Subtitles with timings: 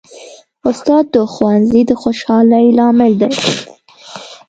[0.69, 3.31] استاد د ښوونځي د خوشحالۍ لامل دی.